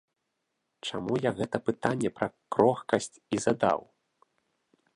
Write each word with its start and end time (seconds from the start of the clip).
Чаму 0.87 1.13
я 1.25 1.31
гэта 1.41 1.57
пытанне 1.67 2.09
пра 2.19 2.27
крохкасць 2.55 3.21
і 3.37 3.43
задаў? 3.45 3.79